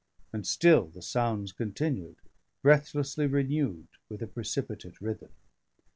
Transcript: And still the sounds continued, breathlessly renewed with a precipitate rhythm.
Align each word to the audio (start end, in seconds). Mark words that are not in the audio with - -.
And 0.33 0.47
still 0.47 0.87
the 0.87 1.03
sounds 1.03 1.51
continued, 1.51 2.15
breathlessly 2.63 3.27
renewed 3.27 3.85
with 4.09 4.23
a 4.23 4.27
precipitate 4.27 4.99
rhythm. 4.99 5.29